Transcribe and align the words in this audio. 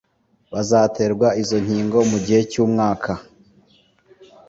Bazaterwa 0.53 1.27
izo 1.41 1.57
nkingo 1.65 1.97
mu 2.11 2.17
gihe 2.25 2.41
cy’umwaka 2.51 3.11